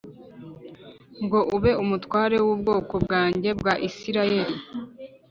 ngo 1.23 1.39
ube 1.55 1.71
umutware 1.83 2.37
w’ubwoko 2.45 2.93
bwanjye 3.03 3.49
bwa 3.59 3.73
Isirayeli. 3.87 4.55